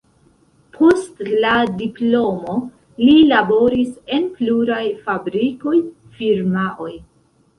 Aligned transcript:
Post 0.75 1.19
la 1.43 1.49
diplomo 1.81 2.55
li 3.03 3.13
laboris 3.33 3.91
en 4.17 4.25
pluraj 4.39 4.81
fabrikoj, 5.09 5.77
firmaoj. 6.17 6.91